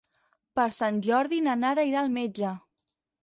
[0.59, 2.55] Per Sant Jordi na Nara irà al metge.